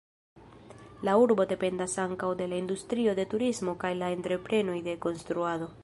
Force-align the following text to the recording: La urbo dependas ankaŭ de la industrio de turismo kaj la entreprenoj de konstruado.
La 1.07 1.13
urbo 1.23 1.45
dependas 1.51 1.97
ankaŭ 2.05 2.31
de 2.41 2.49
la 2.55 2.57
industrio 2.63 3.15
de 3.21 3.29
turismo 3.35 3.79
kaj 3.85 3.93
la 4.03 4.11
entreprenoj 4.19 4.79
de 4.91 4.99
konstruado. 5.07 5.75